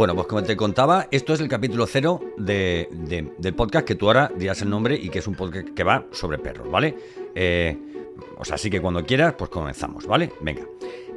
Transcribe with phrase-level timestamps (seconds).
[0.00, 3.94] Bueno, pues como te contaba, esto es el capítulo cero de, de- del podcast que
[3.96, 6.96] tú ahora dirás el nombre y que es un podcast que va sobre perros, ¿vale?
[7.34, 7.76] Eh,
[8.38, 10.32] o sea, así que cuando quieras, pues comenzamos, ¿vale?
[10.40, 10.62] Venga.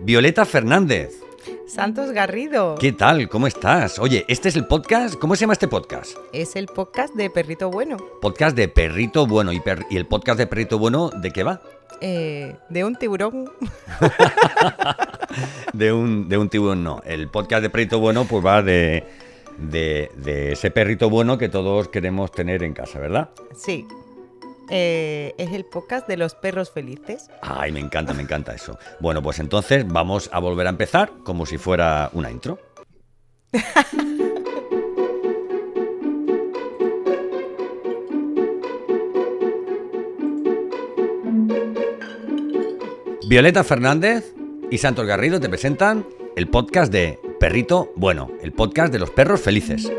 [0.02, 1.23] Violeta Fernández,
[1.68, 2.75] Santos Garrido.
[2.79, 3.27] ¿qué tal?
[3.29, 3.98] ¿Cómo estás?
[4.00, 6.18] Oye, este es el podcast, ¿cómo se llama este podcast?
[6.34, 7.97] Es el podcast de Perrito Bueno.
[8.21, 9.52] Podcast de Perrito Bueno.
[9.54, 11.61] ¿Y, per- y el podcast de Perrito Bueno de qué va?
[12.02, 13.52] eh, de un tiburón.
[15.73, 17.02] De un, de un tiburón, no.
[17.05, 19.04] El podcast de Perrito Bueno, pues va de,
[19.57, 23.32] de, de ese perrito bueno que todos queremos tener en casa, ¿verdad?
[23.57, 23.88] Sí.
[24.75, 27.29] Eh, es el podcast de los perros felices.
[27.43, 28.79] Ay, me encanta, me encanta eso.
[28.99, 32.58] Bueno, pues entonces vamos a volver a empezar como si fuera una intro.
[43.27, 44.33] Violeta Fernández
[44.71, 46.03] y Santos Garrido te presentan
[46.35, 49.91] el podcast de Perrito Bueno, el podcast de los perros felices.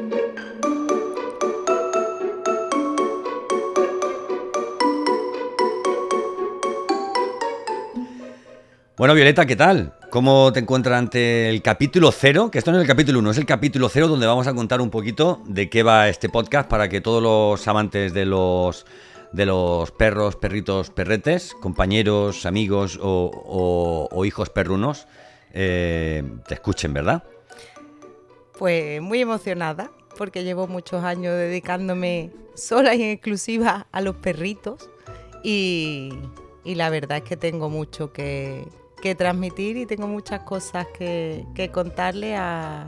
[9.05, 9.92] Bueno, Violeta, ¿qué tal?
[10.08, 12.50] ¿Cómo te encuentras ante el capítulo cero?
[12.50, 14.80] Que esto no es el capítulo uno, es el capítulo cero donde vamos a contar
[14.80, 18.86] un poquito de qué va este podcast para que todos los amantes de los
[19.30, 25.06] de los perros, perritos, perretes, compañeros, amigos o, o- o hijos perrunos
[25.52, 27.25] eh, te escuchen, ¿verdad?
[28.58, 34.88] Pues muy emocionada porque llevo muchos años dedicándome sola y en exclusiva a los perritos
[35.42, 36.08] y,
[36.64, 38.64] y la verdad es que tengo mucho que,
[39.05, 42.86] que transmitir y tengo muchas cosas que, que contarle a,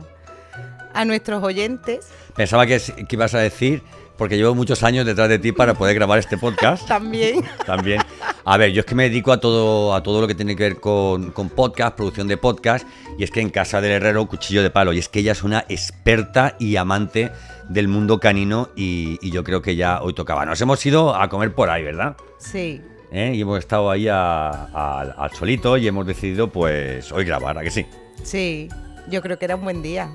[0.95, 3.83] a nuestros oyentes Pensaba que, que ibas a decir,
[4.17, 6.89] porque llevo muchos años detrás de ti para poder grabar este podcast.
[6.89, 7.45] también.
[7.67, 8.01] También.
[8.47, 10.63] A ver, yo es que me dedico a todo, a todo lo que tiene que
[10.63, 14.63] ver con, con podcast, producción de podcast, y es que en casa del herrero cuchillo
[14.63, 17.31] de palo, y es que ella es una experta y amante
[17.69, 20.47] del mundo canino, y, y yo creo que ya hoy tocaba.
[20.47, 22.17] Nos hemos ido a comer por ahí, ¿verdad?
[22.39, 22.81] Sí,
[23.17, 23.33] ¿Eh?
[23.35, 27.87] Y hemos estado ahí al solito y hemos decidido, pues, hoy grabar, ¿a que sí?
[28.23, 28.69] sí,
[29.09, 30.11] yo creo que era un buen día.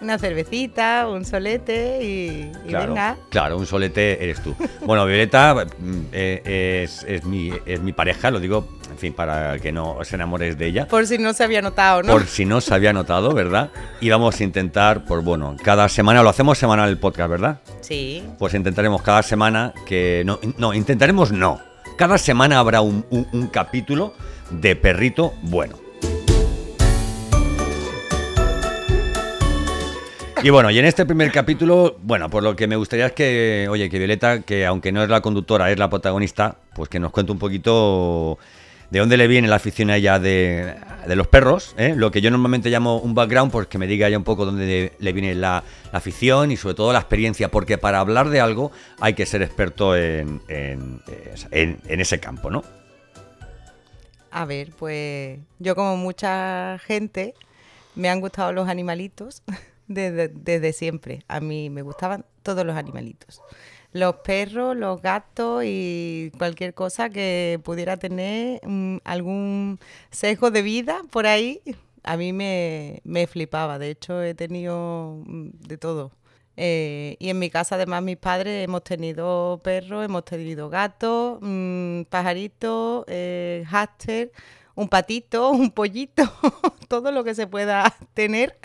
[0.00, 3.16] Una cervecita, un solete y, y Claro, venga.
[3.30, 4.54] claro, un solete eres tú.
[4.86, 9.58] Bueno, Violeta mm, eh, es, es mi, es mi pareja, lo digo, en fin, para
[9.58, 10.86] que no os enamores de ella.
[10.88, 12.12] Por si no se había notado, ¿no?
[12.12, 13.70] Por si no se había notado, ¿verdad?
[14.00, 17.60] Y vamos a intentar, pues bueno, cada semana, lo hacemos semanal el podcast, ¿verdad?
[17.80, 20.22] Sí, Pues intentaremos cada semana que...
[20.24, 21.60] No, no intentaremos no.
[21.96, 23.04] Cada semana habrá un,
[23.50, 24.12] capítulo
[24.50, 25.78] de perrito bueno.
[30.42, 33.66] Y bueno, y en este primer capítulo, bueno, pues lo que me gustaría es que,
[33.70, 37.12] oye, que Violeta, que aunque no es la conductora, es la protagonista, pues que nos
[37.12, 38.38] cuente un poquito
[38.90, 40.74] de dónde le viene la afición a de,
[41.06, 41.94] de los perros, ¿eh?
[41.96, 44.92] lo que yo normalmente llamo un background, pues que me diga ella un poco dónde
[44.98, 48.70] le viene la, la afición y sobre todo la experiencia, porque para hablar de algo
[49.00, 51.00] hay que ser experto en, en-
[51.50, 52.62] en- en ese campo, ¿no?
[54.30, 57.34] A ver, pues yo como mucha gente
[57.94, 59.42] me han gustado los animalitos
[59.88, 61.22] desde, desde siempre.
[61.28, 63.40] A mí me gustaban todos los animalitos.
[63.92, 69.78] Los perros, los gatos y cualquier cosa que pudiera tener mm, algún
[70.10, 71.60] sesgo de vida por ahí,
[72.02, 73.78] a mí me, me flipaba.
[73.78, 76.12] De hecho, he tenido mm, de todo.
[76.56, 82.02] Eh, y en mi casa, además, mis padres hemos tenido perros, hemos tenido gatos, mm,
[82.04, 83.64] pajaritos, eh,
[84.76, 86.22] un patito, un pollito,
[86.88, 88.56] todo lo que se pueda tener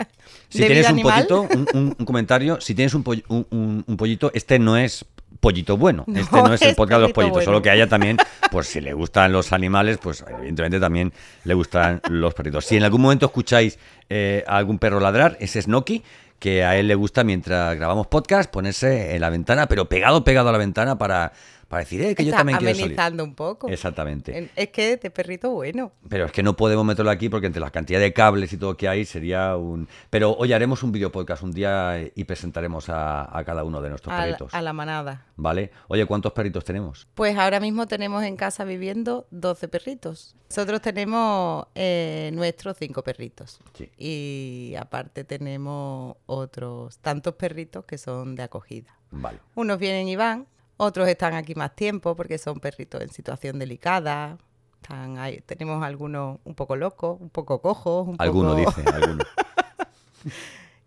[0.48, 1.26] Si de tienes vida un animal.
[1.26, 5.04] pollito, un, un- un comentario, si tienes un, poll- un- pollito, este no es
[5.40, 7.74] pollito bueno, No este no es el podcast de los pollito pollitos, solo que a
[7.74, 8.16] ella también,
[8.52, 11.12] pues si le gustan los animales, pues evidentemente también
[11.42, 12.64] le gustan los perritos.
[12.64, 13.76] Si en algún momento escucháis
[14.08, 16.04] eh, a algún perro ladrar, ese es Noki,
[16.38, 20.48] que a él le gusta mientras grabamos podcast ponerse en la ventana, pero pegado, pegado
[20.50, 21.32] a la ventana para,
[21.72, 23.22] para decir, eh, que yo Está también quiero salir.
[23.22, 23.66] un poco.
[23.66, 24.36] Exactamente.
[24.36, 25.90] En- Es que de perrito bueno.
[26.06, 28.76] Pero es que no podemos meterlo aquí porque entre la cantidad de cables y todo
[28.76, 29.88] que hay sería un...
[30.10, 33.88] Pero hoy haremos un video podcast un día y presentaremos a, a cada uno de
[33.88, 34.52] nuestros A, la- perritos.
[34.52, 35.24] a la manada.
[35.36, 35.70] ¿Vale?
[35.88, 37.08] Oye, ¿cuántos perritos tenemos?
[37.14, 40.36] Pues ahora mismo tenemos en casa viviendo 12 perritos.
[40.50, 43.60] Nosotros tenemos eh, nuestros cinco perritos.
[43.72, 43.90] Sí.
[43.96, 48.94] Y aparte tenemos otros tantos perritos que son de acogida.
[49.10, 49.38] Vale.
[49.54, 50.46] Unos vienen y van,
[50.82, 54.38] otros están aquí más tiempo porque son perritos en situación delicada.
[54.82, 58.08] Están ahí- tenemos algunos un poco locos, un poco cojos.
[58.08, 59.24] Un Alguno poco- dice, alguno.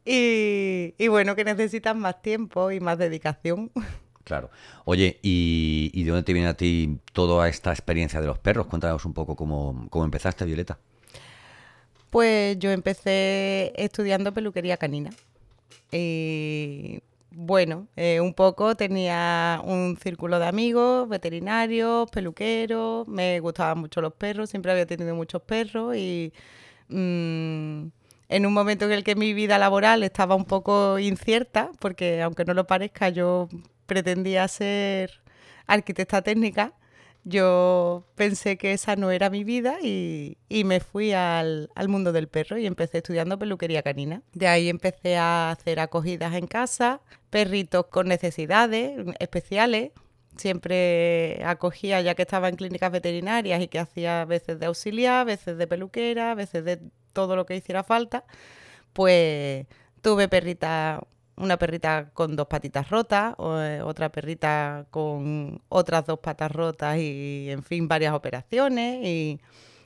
[0.08, 3.72] Y, y bueno, que necesitan más tiempo y más dedicación.
[4.24, 4.52] Claro.
[4.86, 8.68] Oye, ¿y, y de dónde te viene a ti toda esta experiencia de los perros?
[8.68, 10.78] Cuéntanos un poco cómo, cómo empezaste, Violeta.
[12.12, 15.10] Pues yo empecé estudiando peluquería canina.
[15.92, 17.02] Y
[17.38, 24.14] bueno, eh, un poco tenía un círculo de amigos, veterinarios, peluqueros, me gustaban mucho los
[24.14, 26.32] perros, siempre había tenido muchos perros y
[26.88, 27.88] mm,
[28.30, 32.46] en un momento en el que mi vida laboral estaba un poco incierta, porque aunque
[32.46, 33.50] no lo parezca, yo
[33.86, 35.22] pretendía ser
[35.68, 36.74] arquitecta técnica,
[37.26, 42.58] yo pensé que esa no era mi vida y, me fui al, mundo del perro
[42.60, 44.22] y empecé estudiando peluquería canina.
[44.34, 47.02] De ahí empecé a hacer acogidas en casa,
[47.32, 49.92] perritos con necesidades especiales.
[50.38, 55.58] Siempre acogía ya que estaba en clínicas veterinarias y que hacía veces de auxiliar, veces
[55.58, 56.80] de peluquera, veces de
[57.12, 58.24] todo lo que hiciera falta.
[58.94, 59.66] Pues
[60.02, 61.02] tuve perrita
[61.38, 67.48] una perrita con dos patitas rotas, eh, otra perrita con otras dos patas rotas y,
[67.50, 69.06] en fin, varias operaciones.
[69.06, 69.42] Y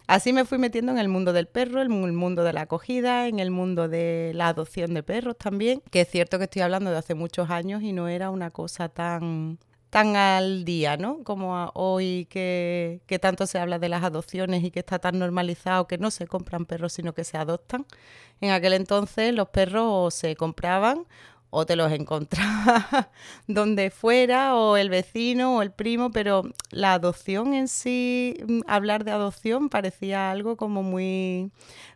[0.07, 3.27] así me fui metiendo en el mundo del perro, en el mundo de la acogida,
[3.27, 6.91] en el mundo de la adopción de perros también, que es cierto que estoy hablando
[6.91, 9.59] de hace muchos años y no era una cosa tan
[9.89, 11.23] tan al día, ¿no?
[11.23, 15.87] Como hoy que, que, tanto se habla de las adopciones y que está tan normalizado
[15.87, 17.85] que no se compran perros, sino que se adoptan.
[18.41, 21.05] En aquel entonces los perros se compraban
[21.51, 23.09] o te los encontraba
[23.47, 29.03] donde fuera, o el vecino o el primo, pero la adopción en sí, mm, hablar
[29.03, 31.51] de adopción parecía algo como muy,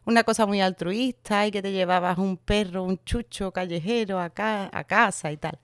[0.05, 4.83] una cosa muy altruista y que te llevabas un perro, un chucho callejero a, a
[4.85, 5.59] casa y tal.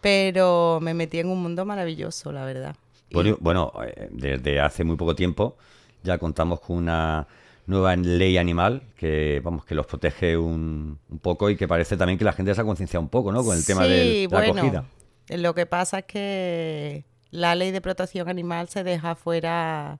[0.00, 2.76] Pero me metí en un mundo maravilloso, la verdad.
[3.10, 5.56] Bueno, bueno, eh, desde hace muy poco tiempo
[6.04, 7.26] ya contamos con una
[7.66, 12.24] nueva ley animal que vamos que los protege un, poco y que parece también que
[12.24, 13.42] la gente se ha concienciado un poco, ¿no?
[13.44, 14.84] Con el tema de la bueno, acogida.
[15.28, 19.98] Lo que pasa es que la ley de protección animal se deja fuera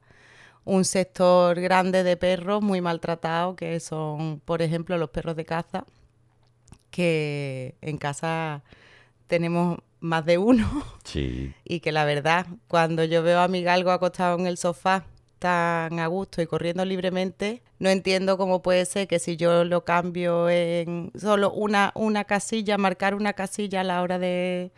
[0.65, 5.85] un sector grande de perros muy maltratados, que son, por ejemplo, los perros de caza,
[6.91, 8.63] que en casa
[9.27, 10.69] tenemos más de uno.
[11.05, 11.55] Sí.
[11.65, 15.05] Y que la verdad, cuando yo veo a mi galgo acostado en el sofá
[15.45, 19.85] tan a gusto y corriendo libremente, no entiendo cómo puede ser que si yo lo
[19.85, 24.71] cambio en solo una, una casilla, marcar una casilla a la hora de,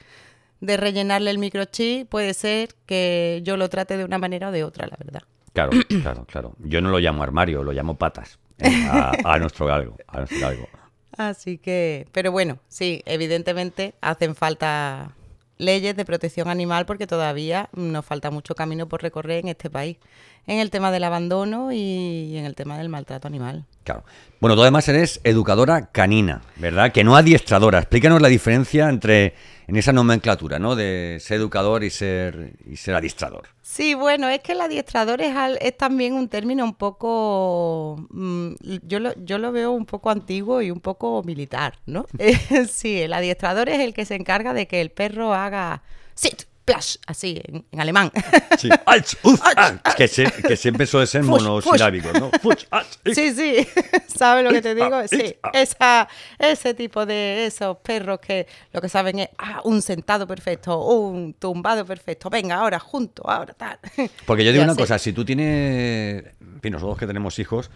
[0.61, 4.65] de rellenarle el microchip, puede ser que yo lo trate de una manera o de
[4.65, 5.23] otra, la verdad.
[5.53, 5.71] Claro,
[6.03, 6.57] claro, claro.
[6.59, 10.69] Yo no lo llamo armario, lo llamo patas eh, a, nuestro galgo, a nuestro galgo.
[11.17, 15.13] Así que, pero bueno, sí, evidentemente hacen falta
[15.59, 19.97] leyes de protección animal porque todavía nos falta mucho camino por recorrer en este país,
[20.47, 23.65] en el tema del abandono y en el tema del maltrato animal.
[23.85, 24.05] Claro.
[24.41, 26.93] Bueno, tú además eres educadora canina, ¿verdad?
[26.93, 27.79] Que no adiestradora.
[27.79, 29.35] Explícanos la diferencia entre
[29.67, 30.77] en esa nomenclatura, ¿no?
[30.77, 33.49] De ser educador y ser y ser adiestrador.
[33.63, 38.07] Sí, bueno, es que el adiestrador es, es también un término un poco,
[38.83, 42.07] yo, lo, yo lo veo un poco antiguo y un poco militar, ¿no?
[42.71, 45.83] sí, el adiestrador es el que se encarga de que el perro haga
[46.15, 48.13] sit, plash, así, en, alemán.
[48.59, 48.71] Sí,
[49.97, 50.09] que,
[50.49, 52.31] que, siempre suele ser monosilábico, ¿no?
[53.05, 53.69] sí, sí,
[54.07, 55.07] ¿sabes lo que te digo?
[55.07, 56.09] Sí, esa,
[56.39, 61.35] ese tipo de esos perros que lo que saben es ah, un sentado perfecto, un
[61.35, 63.79] tumbado perfecto, venga, ahora junto, ahora tal.
[64.25, 67.71] Porque yo digo una cosa, si tú tienes, en fin, nosotros que tenemos hijos,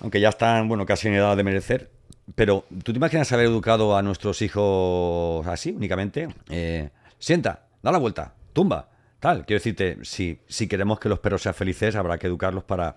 [0.00, 1.90] aunque ya están, bueno, casi en edad de merecer,
[2.34, 6.28] pero ¿tú te imaginas haber educado a nuestros hijos así, únicamente?
[6.50, 8.88] Eh, sienta, da la vuelta, tumba,
[9.20, 9.46] tal.
[9.46, 12.96] Quiero decirte, si, si queremos que los perros sean felices, habrá que educarlos para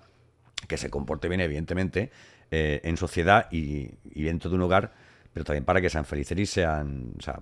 [0.67, 2.11] que se comporte bien, evidentemente,
[2.51, 4.91] eh, en sociedad y, dentro de un hogar,
[5.31, 7.39] pero también para que sean felices y sean, o sea,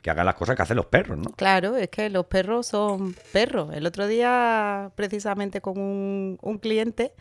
[0.00, 1.30] que hagan las cosas que hacen los perros, ¿no?
[1.32, 3.72] Claro, es que los perros son perros.
[3.72, 7.14] El otro día, precisamente con un, un cliente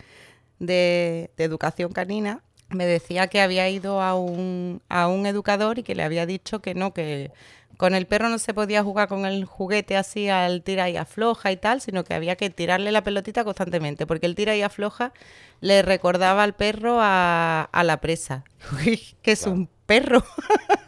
[0.62, 5.84] de, de educación canina, me decía que había ido a un, a un educador y
[5.84, 7.32] que le había dicho que no, que
[7.78, 11.52] con el perro no se podía jugar con el juguete así al tira y afloja
[11.52, 15.14] y tal, sino que había que tirarle la pelotita constantemente, porque el tira y afloja
[15.62, 18.44] le recordaba al perro a, la presa.
[19.22, 20.24] que es un perro.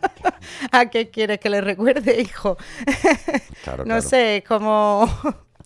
[0.71, 2.57] ¿A qué quieres que le recuerde, hijo?
[3.85, 5.09] no sé, como...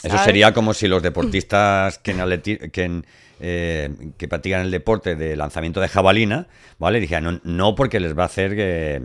[0.03, 3.05] Eso sería como si los deportistas que en, que en
[3.39, 6.47] eh, que practican el deporte de lanzamiento de jabalina,
[6.79, 6.99] ¿vale?
[6.99, 8.99] Dije, no, no porque les va a hacer que,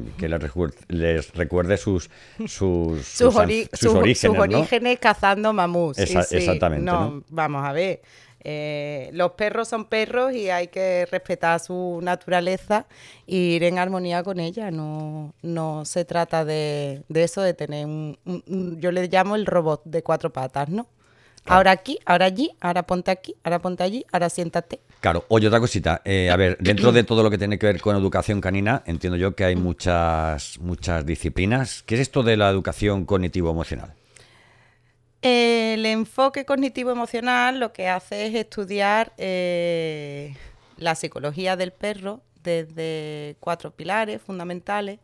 [0.89, 2.09] les, recuerde, sus,
[2.47, 5.99] sus, sus, orígenes, cazando mamús.
[5.99, 6.83] Exactamente.
[6.83, 8.01] No, Vamos a ver.
[8.45, 12.87] Eh, los perros son perros y hay que respetar su naturaleza
[13.27, 14.71] e ir en armonía con ella.
[14.71, 18.19] No, no se trata de, eso, de tener un,
[18.81, 20.89] yo le llamo el robot de cuatro patas, ¿no?
[21.45, 24.81] Ahora aquí, ahora allí, ahora ponte aquí, ahora ponte allí, ahora siéntate.
[25.01, 26.01] Claro, oye, otra cosita.
[26.05, 29.17] Eh, a ver, dentro de todo lo que tiene que ver con educación canina, entiendo
[29.17, 31.83] yo que hay muchas, muchas disciplinas.
[31.83, 33.95] ¿Qué es esto de la educación cognitivo-emocional?
[35.23, 40.35] El enfoque cognitivo-emocional lo que hace es estudiar eh,
[40.77, 44.99] la psicología del perro desde cuatro pilares fundamentales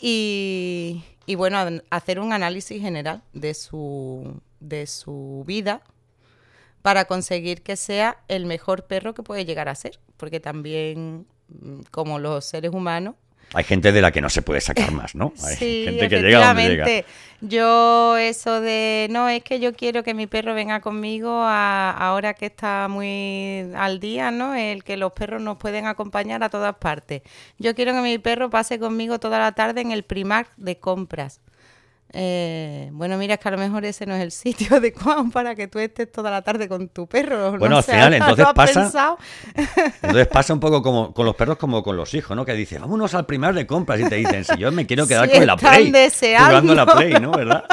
[0.00, 1.58] y, y bueno,
[1.90, 5.82] hacer un análisis general de su, de su vida
[6.82, 10.00] para conseguir que sea el mejor perro que puede llegar a ser.
[10.16, 13.14] Porque también, mm, como los seres humanos,
[13.54, 15.32] hay gente de la que no se puede sacar más, ¿no?
[15.44, 16.86] Hay sí, gente que llega donde llega.
[17.40, 22.34] Yo eso de, no, es que yo quiero que mi perro venga conmigo a, ahora
[22.34, 24.56] que está muy al día, ¿no?
[24.56, 27.22] El que los perros nos pueden acompañar a todas partes.
[27.58, 31.40] Yo quiero que mi perro pase conmigo toda la tarde en el primar de compras.
[32.12, 35.54] Eh, bueno, mira, es que a lo mejor ese no es el sitio adecuado para
[35.54, 37.58] que tú estés toda la tarde con tu perro.
[37.58, 39.16] Bueno, al final, entonces pasa.
[40.02, 42.44] Entonces pasa un poco como con los perros como con los hijos, ¿no?
[42.44, 45.30] Que dices, vámonos al primer de compras y te dicen, si yo me quiero quedar
[45.30, 45.92] con la Play.
[46.20, 47.32] Jugando la Play, ¿no?
[47.32, 47.64] ¿Verdad?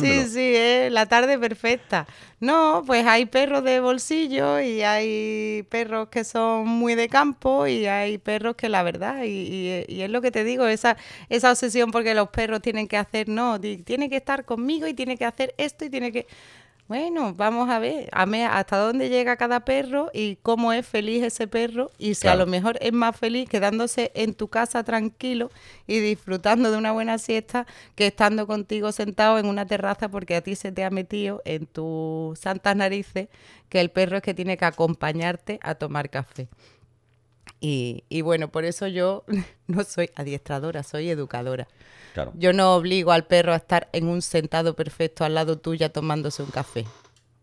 [0.00, 2.06] Sí, sí, es la tarde perfecta.
[2.40, 7.86] No, pues hay perros de bolsillo y hay perros que son muy de campo y
[7.86, 10.96] hay perros que la verdad, y, y, es lo que te digo, esa,
[11.28, 15.18] esa obsesión porque los perros tienen que hacer, no, tiene que estar conmigo y tiene
[15.18, 16.26] que hacer esto y tiene que...
[16.90, 21.92] Bueno, vamos a ver hasta dónde llega cada perro y cómo es feliz ese perro
[21.98, 25.52] y si a lo mejor es más feliz quedándose en tu casa tranquilo
[25.86, 30.40] y disfrutando de una buena siesta que estando contigo sentado en una terraza porque a
[30.40, 33.28] ti se te ha metido en tus santas narices
[33.68, 36.48] que el perro es que tiene que acompañarte a tomar café.
[37.60, 39.24] Y, y bueno, por eso yo
[39.66, 41.68] no soy adiestradora, soy educadora.
[42.34, 46.42] Yo no obligo al perro a estar en un sentado perfecto al lado tuya tomándose
[46.42, 46.84] un café.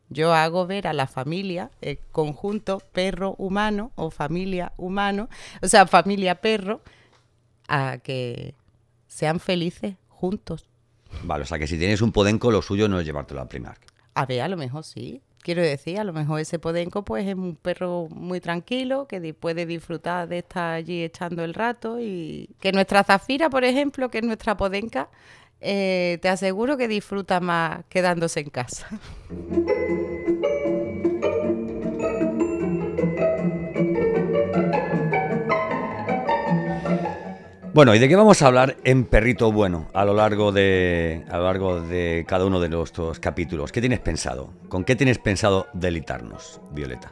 [0.10, 5.30] Yo hago ver a la familia, el conjunto perro-humano o familia-humano,
[5.62, 6.82] o sea, familia-perro,
[7.68, 8.56] a que
[9.08, 10.68] sean felices juntos.
[11.24, 13.78] Vale, o sea que si tienes un podenco, lo suyo no es llevártelo a primar.
[14.14, 15.22] A ver, a lo mejor sí.
[15.48, 19.66] Quiero decir, a lo mejor ese podenco pues es un perro muy tranquilo que puede
[19.66, 24.26] disfrutar de estar allí echando el rato y que nuestra Zafira, por ejemplo, que es
[24.26, 25.08] nuestra podenca,
[25.62, 28.90] eh, te aseguro que disfruta más quedándose en casa.
[37.78, 41.38] Bueno, ¿y de qué vamos a hablar en Perrito Bueno a lo largo de, a
[41.38, 43.72] lo largo de cada uno de nuestros capítulos?
[43.72, 44.50] ¿Qué tienes pensado?
[44.68, 47.12] ¿Con qué tienes pensado delitarnos, Violeta?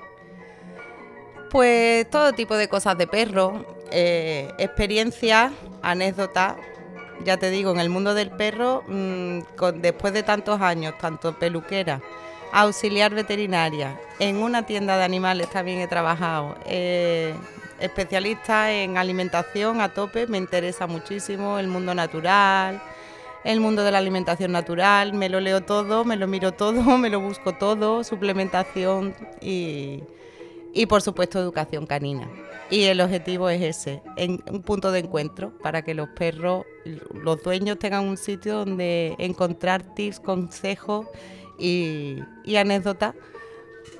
[1.51, 5.51] Pues todo tipo de cosas de perro, eh, experiencias,
[5.84, 6.55] anécdotas.
[7.24, 9.41] Ya te digo, en el mundo del perro, mm,
[9.75, 12.01] después de tantos años, tanto peluquera,
[12.51, 16.55] auxiliar veterinaria, en una tienda de animales también he trabajado.
[16.65, 17.36] Eh,
[17.79, 22.82] especialista en alimentación a tope, me interesa muchísimo el mundo natural,
[23.44, 27.10] el mundo de la alimentación natural, me lo leo todo, me lo miro todo, me
[27.10, 30.03] lo busco todo, suplementación y,
[30.74, 32.27] y por supuesto educación canina.
[32.72, 36.65] Y el objetivo es ese, un punto de encuentro para que los perros,
[37.13, 41.05] los dueños tengan un sitio donde encontrar tips, consejos
[41.60, 43.13] y, y anécdotas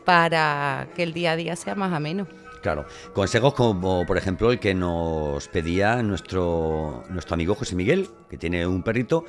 [0.04, 2.28] para que el día a día sea más ameno.
[2.66, 8.40] Claro, consejos como por ejemplo el que nos pedía nuestro, nuestro amigo José Miguel, que
[8.40, 9.24] tiene un perrito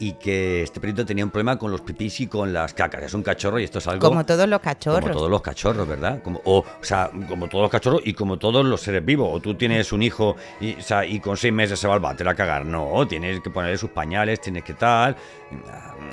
[0.00, 3.02] y que este perrito tenía un problema con los pipís y con las cacas.
[3.02, 4.08] Es un cachorro y esto es algo...
[4.08, 5.02] Como todos los cachorros.
[5.02, 6.22] Como todos los cachorros, ¿verdad?
[6.22, 9.28] Como, o, sea, como todos los cachorros y como todos los seres vivos.
[9.30, 12.00] O tú tienes un hijo y, o sea, y con seis meses se va al
[12.00, 12.64] váter a cagar.
[12.64, 15.14] No, tienes que ponerle sus pañales, tienes que tal...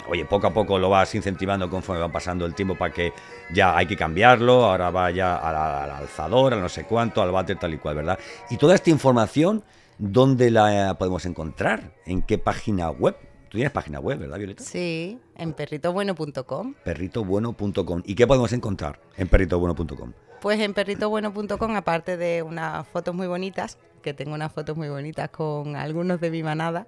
[0.10, 3.14] Oye, poco a poco lo vas incentivando conforme va pasando el tiempo para que
[3.54, 7.58] ya hay que cambiarlo, ahora vaya al, al alzador, a no sé cuánto, al váter
[7.58, 8.20] tal y cual, ¿verdad?
[8.50, 9.64] Y toda esta información,
[9.98, 11.94] ¿dónde la podemos encontrar?
[12.06, 13.16] ¿En qué página web?
[13.50, 14.64] Tú tienes página web, ¿verdad, Violeta?
[14.64, 16.74] Sí, en perritobueno.com.
[16.84, 18.04] Perritobueno.com.
[18.06, 20.14] ¿Y qué podemos encontrar en perritobueno.com?
[20.42, 25.30] Pues en perritobueno.com, aparte de unas fotos muy bonitas, que tengo unas fotos muy bonitas
[25.30, 26.88] con algunos de mi manada,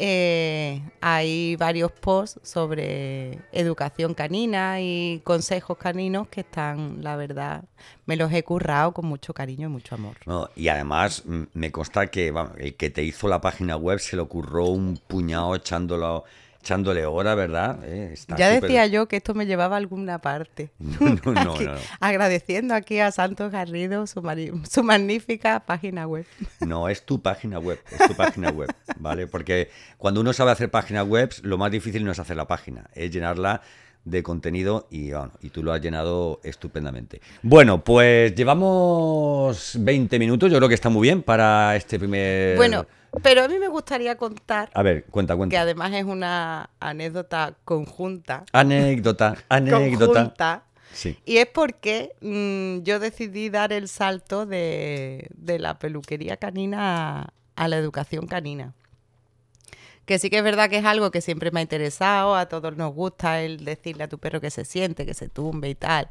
[0.00, 7.64] eh, hay varios posts sobre educación canina y consejos caninos que están, la verdad,
[8.06, 10.16] me los he currado con mucho cariño y mucho amor.
[10.54, 14.28] y además mm, me consta que el que te hizo la página web se lo
[14.28, 16.24] curró un puñado echándolo
[16.68, 17.78] echándole hora, ¿verdad?
[17.84, 20.70] Eh, ya decía yo que esto me llevaba a alguna parte.
[20.98, 24.22] No, no, no, Agradeciendo aquí a Santos Garrido su,
[24.68, 26.26] su, magnífica página web.
[26.60, 29.26] No, es tu página web, es tu página web, ¿vale?
[29.26, 32.90] Porque cuando uno sabe hacer páginas web, lo más difícil no es hacer la página,
[32.94, 33.62] es llenarla
[34.04, 37.20] de contenido y, bueno, y tú lo has llenado estupendamente.
[37.42, 42.56] Bueno, pues llevamos 20 minutos, yo creo que está muy bien para este primer...
[42.56, 42.86] Bueno,
[43.22, 45.60] pero a mí me gustaría contar, A ver, cuenta, que cuenta.
[45.60, 48.44] además es una anécdota conjunta.
[48.52, 50.06] Anécdota, anécdota.
[50.14, 51.18] conjunta, Sí.
[51.26, 57.32] Y es porque mm, yo decidí dar el salto de, de la peluquería canina a,
[57.56, 58.72] a la educación canina.
[60.06, 62.74] Que sí que es verdad que es algo que siempre me ha interesado, a todos
[62.78, 66.08] nos gusta el decirle a tu perro que se siente, que se tumbe y tal.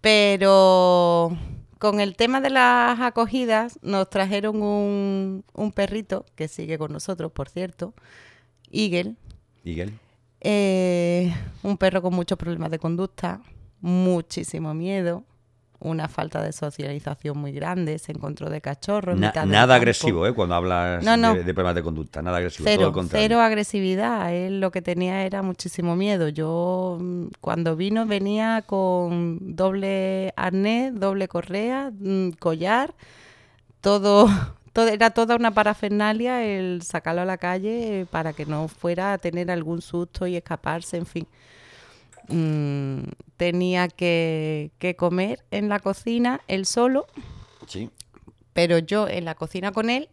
[0.00, 1.36] Pero
[1.80, 7.32] con el tema de las acogidas nos trajeron un, un perrito que sigue con nosotros,
[7.32, 7.94] por cierto,
[8.70, 9.16] Eagle,
[9.64, 9.98] Miguel.
[10.42, 13.40] eh, un perro con muchos problemas de conducta,
[13.80, 15.24] muchísimo miedo,
[15.80, 19.12] una falta de socialización muy grande, se encontró de cachorro.
[19.12, 20.32] en Na- mitad del nada agresivo, ¿eh?
[20.34, 21.34] Cuando hablas No, no.
[21.34, 23.26] De, de problemas de conducta, nada agresivo, todo Cero, lo contrario.
[23.28, 24.32] cero agresividad.
[24.34, 26.28] Él lo que tenía era muchísimo miedo.
[26.28, 32.94] Yo, mm, cuando vino, venía con doble arnés, doble correa, mm, collar,
[33.80, 34.26] todo,
[34.72, 39.18] todo, era toda una parafernalia el sacarlo a la calle para que no fuera a
[39.18, 41.26] tener algún susto y escaparse, en fin.
[42.30, 43.02] Mm,
[43.36, 47.06] tenía que, que comer en la cocina él solo,
[47.66, 47.90] Sí.
[48.52, 50.08] pero yo en la cocina con él,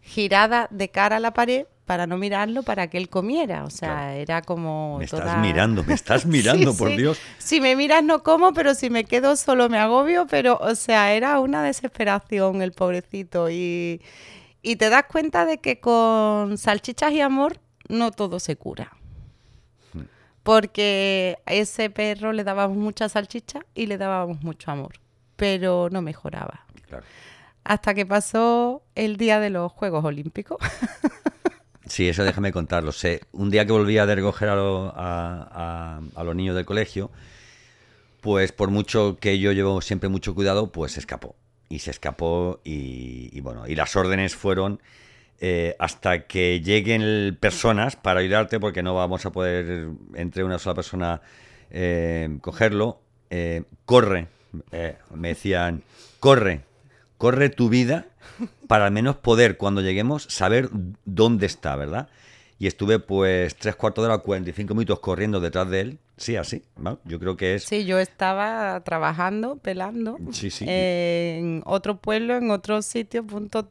[0.00, 3.64] girada de cara a la pared para no mirarlo, para que él comiera.
[3.64, 4.12] O sea, Claro.
[4.12, 4.98] era como...
[4.98, 6.96] Me estás mirando, me estás mirando, Sí, por sí.
[6.96, 7.18] Dios.
[7.38, 11.12] Si me miras no como, pero si me quedo solo me agobio, pero, o sea,
[11.12, 13.50] era una desesperación el pobrecito.
[13.50, 14.00] Y,
[14.62, 17.58] y te das cuenta de que con salchichas y amor
[17.88, 18.92] no todo se cura.
[20.42, 24.94] Porque a ese perro le dábamos mucha salchicha y le dábamos mucho amor,
[25.36, 26.64] pero no mejoraba.
[26.88, 27.04] Claro.
[27.64, 30.58] Hasta que pasó el día de los Juegos Olímpicos.
[31.84, 32.90] Sí, eso déjame contarlo.
[32.92, 36.56] Sé, un día que volví a de recoger a, lo- a- a- a los niños
[36.56, 37.10] del colegio,
[38.22, 41.36] pues por mucho que yo llevo siempre mucho cuidado, pues se escapó.
[41.68, 44.80] Y se escapó y, y bueno, y las órdenes fueron
[45.40, 50.74] eh, hasta que lleguen personas para ayudarte, porque no vamos a poder entre una sola
[50.74, 51.20] persona
[51.70, 53.00] eh, cogerlo.
[53.30, 54.28] eh, corre,
[55.14, 55.82] me decían,
[56.20, 56.60] corre,
[57.18, 58.06] corre tu vida
[58.68, 60.68] para al menos poder, cuando lleguemos, saber
[61.04, 62.08] dónde está, ¿verdad?
[62.62, 65.98] Y estuve pues tres cuartos de hora, 45 minutos corriendo detrás de él.
[66.16, 67.00] Sí, así, ¿no?
[67.04, 67.64] Yo creo que es...
[67.64, 70.64] Sí, yo estaba trabajando, pelando, Sí, sí.
[70.68, 73.68] en otro pueblo, en otro sitio, punto,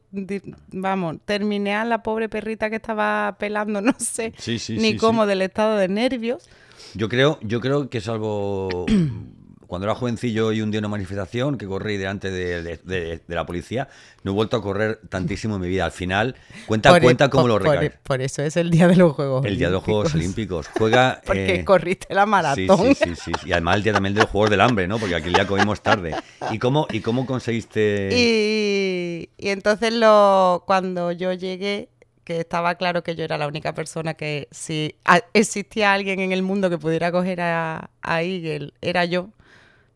[0.72, 5.24] vamos, terminé a la pobre perrita que estaba pelando, no sé Sí, sí, ni cómo
[5.24, 6.46] del estado de nervios.
[6.92, 8.84] Yo creo, yo creo que salvo
[9.72, 13.20] cuando era jovencillo y un día en una manifestación que corrí delante de, de- de-
[13.26, 13.88] de la policía,
[14.22, 15.86] no he vuelto a correr tantísimo en mi vida.
[15.86, 17.98] Al final, cuenta, Por e- cuenta cómo por- lo por, recae.
[18.02, 20.68] por eso es el día de los Juegos El día de los Juegos Olímpicos.
[20.76, 21.22] Juega.
[21.26, 22.94] Porque eh, corriste la maratón.
[22.94, 23.48] sí, sí, sí, sí.
[23.48, 24.98] Y además el día también de los Juegos del Hambre, ¿no?
[24.98, 26.14] Porque aquel día comimos tarde.
[26.50, 28.10] ¿Y cómo, y cómo conseguiste...?
[28.12, 31.88] Y, y entonces lo, cuando yo llegué,
[32.24, 36.32] que estaba claro que yo era la única persona que si a- existía alguien en
[36.32, 39.30] el mundo que pudiera coger a, a Eagle, era yo,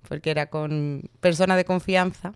[0.09, 2.33] porque era con personas de confianza,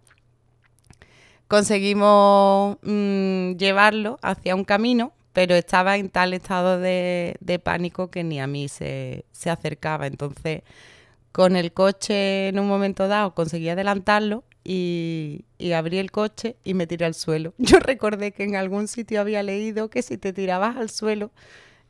[1.48, 8.40] conseguimos mm, llevarlo hacia un camino, pero estaba en tal estado de, pánico que ni
[8.40, 10.06] a mí se, se acercaba.
[10.06, 10.62] Entonces,
[11.32, 16.86] con el coche en un momento dado conseguí adelantarlo y abrí el coche y me
[16.86, 17.54] tiré al suelo.
[17.58, 21.30] Yo recordé que en algún sitio había leído que si te tirabas al suelo,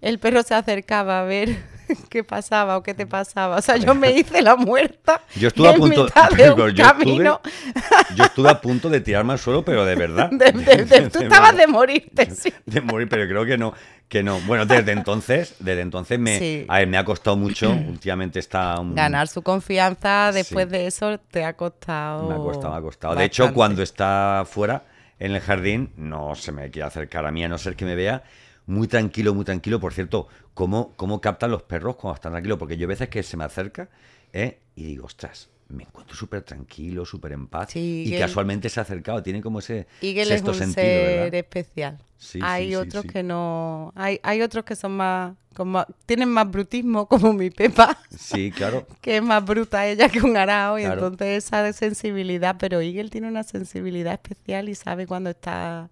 [0.01, 1.57] el perro se acercaba a ver
[2.09, 3.57] qué pasaba o qué te pasaba.
[3.57, 6.67] O sea, yo me hice la muerta Yo estuve a punto- mitad de un yo
[6.69, 7.41] estuve- camino.
[8.17, 10.31] Yo estuve a punto de tirarme al suelo, pero de verdad.
[10.33, 12.53] De- de- de- tú estabas de morirte, sí.
[12.67, 13.73] De morir, pero creo que no.
[14.09, 14.41] Que no.
[14.41, 16.65] Bueno, desde entonces, desde entonces me, Sí.
[16.69, 17.71] a ver, me ha costado mucho.
[17.89, 20.73] Últimamente está un- Ganar su confianza después Sí.
[20.73, 22.29] de eso te ha costado.
[22.29, 23.15] Me ha costado, me ha costado.
[23.15, 24.83] De hecho, cuando está fuera
[25.21, 27.95] en el jardín, no se me quiere acercar a mí, a no ser que me
[27.95, 28.23] vea
[28.71, 29.81] muy tranquilo, muy tranquilo.
[29.81, 32.59] Por cierto, ¿cómo, cómo captan los perros cuando están tranquilos?
[32.59, 33.89] Porque yo a veces que se me acerca
[34.33, 34.59] ¿eh?
[34.77, 37.71] y digo, ostras, me encuentro súper tranquilo, súper en paz.
[37.73, 41.17] Sí, y casualmente se ha acercado, tiene como ese Eagle es sexto un sentido, ser
[41.21, 41.35] ¿verdad?
[41.35, 41.99] especial.
[42.19, 43.93] Sí, hay sí, otros que no.
[43.97, 48.87] Hay, hay otros que son más, como, Tienen más brutismo, como mi Pepa, Sí, claro.
[49.01, 50.79] que es más bruta ella que un arao.
[50.79, 51.07] Y Claro.
[51.07, 52.57] entonces esa de sensibilidad.
[52.59, 55.89] Pero Eagle tiene una sensibilidad especial y sabe cuando estás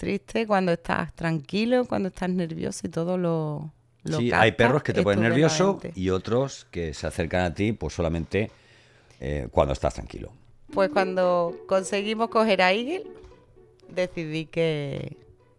[0.00, 3.70] triste, cuando estás tranquilo, cuando estás nervioso y todo lo.
[4.04, 7.72] lo Sí, hay perros que te ponen nervioso y otros que se acercan a ti
[7.72, 8.50] pues solamente
[9.20, 10.32] eh, cuando estás tranquilo.
[10.72, 13.04] Pues cuando conseguimos coger a Eagle,
[13.88, 15.18] decidí que,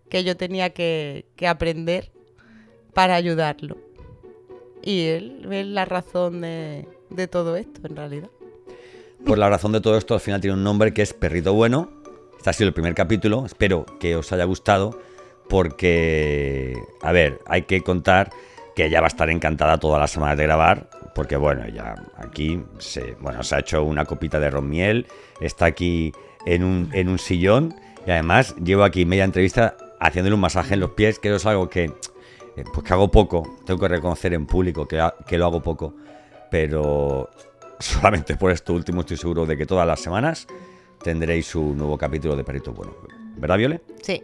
[0.09, 2.11] que yo tenía que, que aprender
[2.95, 3.77] para ayudarlo.
[4.81, 8.29] y él es la razón de, de todo esto, en realidad.
[9.23, 12.00] Pues la razón de todo esto al final tiene un nombre que es Perrito Bueno.
[12.41, 13.45] Este ha sido el primer capítulo.
[13.45, 14.99] Espero que os haya gustado
[15.47, 18.31] porque, a ver, hay que contar
[18.75, 22.59] que ella va a estar encantada todas las semanas de grabar, porque bueno, ya aquí
[22.79, 25.05] se, bueno, se ha hecho una copita de ron miel,
[25.39, 26.13] está aquí
[26.47, 27.75] en un, en un sillón
[28.07, 31.69] y además llevo aquí media entrevista haciéndole un masaje en los pies, que es algo
[31.69, 35.61] que, eh, pues que hago poco, tengo que reconocer en público que, que lo hago
[35.61, 35.93] poco,
[36.49, 37.29] pero
[37.79, 40.47] solamente por esto último estoy seguro de que todas las semanas
[41.03, 42.93] tendréis un nuevo capítulo de Perito Bueno.
[43.37, 43.81] ¿Verdad, Viole?
[44.01, 44.23] Sí.